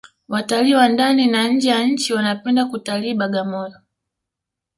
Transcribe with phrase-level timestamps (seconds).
[0.27, 3.79] watalii wa ndani na nje ya nchi wanapenda kutalii bagamoyo